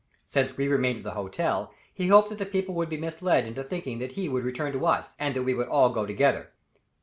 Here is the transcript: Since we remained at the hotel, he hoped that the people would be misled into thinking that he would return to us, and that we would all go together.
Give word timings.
Since 0.29 0.57
we 0.57 0.67
remained 0.67 0.97
at 0.97 1.03
the 1.03 1.11
hotel, 1.11 1.71
he 1.93 2.07
hoped 2.07 2.29
that 2.29 2.39
the 2.39 2.45
people 2.47 2.73
would 2.73 2.89
be 2.89 2.97
misled 2.97 3.45
into 3.45 3.63
thinking 3.63 3.99
that 3.99 4.13
he 4.13 4.27
would 4.27 4.43
return 4.43 4.71
to 4.73 4.87
us, 4.87 5.11
and 5.19 5.35
that 5.35 5.43
we 5.43 5.53
would 5.53 5.67
all 5.67 5.89
go 5.91 6.07
together. 6.07 6.49